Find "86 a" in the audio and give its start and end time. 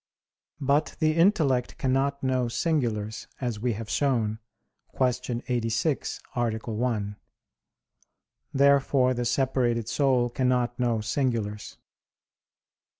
5.47-6.49